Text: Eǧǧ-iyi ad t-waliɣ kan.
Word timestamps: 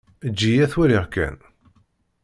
Eǧǧ-iyi 0.27 0.63
ad 0.63 0.69
t-waliɣ 0.71 1.05
kan. 1.13 1.35